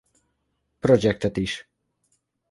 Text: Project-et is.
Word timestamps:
Project-et 0.79 1.37
is. 1.37 1.67